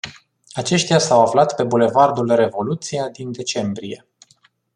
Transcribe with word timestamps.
Aceștia 0.51 0.99
s-au 0.99 1.21
aflat 1.21 1.55
pe 1.55 1.63
Bulevardul 1.63 2.35
Revoluția 2.35 3.09
din 3.09 3.31
decembrie. 3.31 4.05